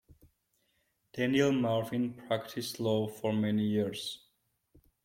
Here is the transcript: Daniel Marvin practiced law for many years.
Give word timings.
Daniel 1.13 1.51
Marvin 1.51 2.15
practiced 2.15 2.79
law 2.79 3.07
for 3.07 3.31
many 3.31 3.65
years. 3.67 4.23